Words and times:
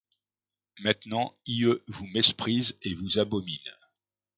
Maintenant 0.79 1.37
ie 1.45 1.65
vous 1.87 2.07
mesprise 2.07 2.75
et 2.81 2.95
vous 2.95 3.19
abomine! 3.19 3.71